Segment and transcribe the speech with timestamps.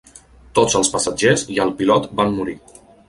[0.59, 2.57] Tots els passatgers i el pilot van morir.